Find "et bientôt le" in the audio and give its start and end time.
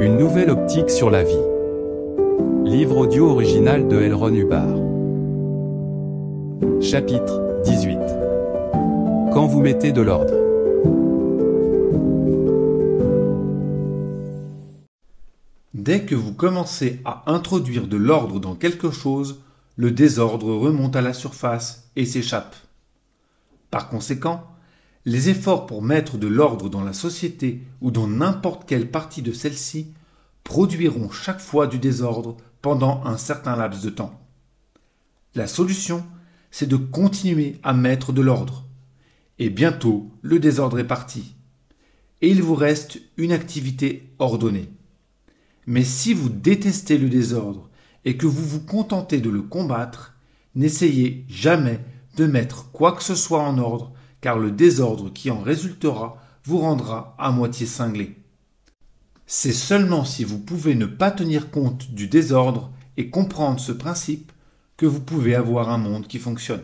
39.38-40.38